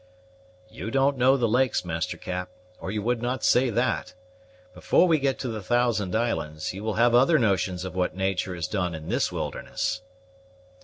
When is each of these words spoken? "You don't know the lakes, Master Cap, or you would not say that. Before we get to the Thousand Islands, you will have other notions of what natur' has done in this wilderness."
"You 0.67 0.89
don't 0.89 1.15
know 1.15 1.37
the 1.37 1.47
lakes, 1.47 1.85
Master 1.85 2.17
Cap, 2.17 2.49
or 2.79 2.89
you 2.89 3.03
would 3.03 3.21
not 3.21 3.43
say 3.43 3.69
that. 3.69 4.15
Before 4.73 5.07
we 5.07 5.19
get 5.19 5.37
to 5.37 5.47
the 5.47 5.61
Thousand 5.61 6.15
Islands, 6.15 6.73
you 6.73 6.83
will 6.83 6.95
have 6.95 7.13
other 7.13 7.37
notions 7.37 7.85
of 7.85 7.93
what 7.93 8.15
natur' 8.15 8.55
has 8.55 8.65
done 8.67 8.95
in 8.95 9.09
this 9.09 9.31
wilderness." 9.31 10.01